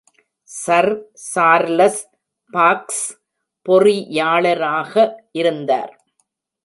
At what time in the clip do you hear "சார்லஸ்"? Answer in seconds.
1.33-2.01